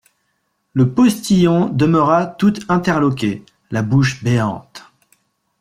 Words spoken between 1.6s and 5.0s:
demeura tout interloqué, la bouche béante.